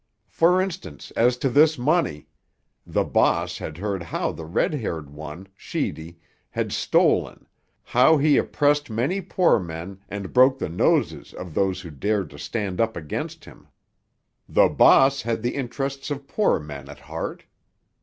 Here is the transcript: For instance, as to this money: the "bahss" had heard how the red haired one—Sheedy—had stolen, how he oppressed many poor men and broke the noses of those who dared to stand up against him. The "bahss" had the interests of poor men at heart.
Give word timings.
For 0.31 0.59
instance, 0.63 1.11
as 1.15 1.37
to 1.37 1.47
this 1.47 1.77
money: 1.77 2.25
the 2.87 3.03
"bahss" 3.05 3.59
had 3.59 3.77
heard 3.77 4.01
how 4.01 4.31
the 4.31 4.45
red 4.45 4.73
haired 4.73 5.11
one—Sheedy—had 5.11 6.71
stolen, 6.73 7.47
how 7.83 8.17
he 8.17 8.35
oppressed 8.37 8.89
many 8.89 9.21
poor 9.21 9.59
men 9.59 9.99
and 10.09 10.33
broke 10.33 10.57
the 10.57 10.69
noses 10.69 11.35
of 11.35 11.53
those 11.53 11.81
who 11.81 11.91
dared 11.91 12.31
to 12.31 12.39
stand 12.39 12.81
up 12.81 12.97
against 12.97 13.45
him. 13.45 13.67
The 14.49 14.69
"bahss" 14.69 15.21
had 15.21 15.43
the 15.43 15.53
interests 15.53 16.09
of 16.09 16.25
poor 16.27 16.59
men 16.59 16.89
at 16.89 17.01
heart. 17.01 17.43